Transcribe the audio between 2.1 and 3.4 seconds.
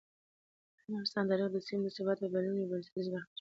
او بدلونونو یو بنسټیزه برخه جوړوي.